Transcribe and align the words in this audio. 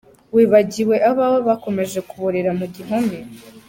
Wibagiwe 0.35 0.95
abawe 1.09 1.39
bakomeje 1.47 1.99
kuborera 2.09 2.51
mugihome? 2.59 3.17